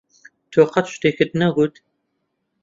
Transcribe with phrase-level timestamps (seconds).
[0.51, 1.75] تۆ قەت شتێکت نەگوت.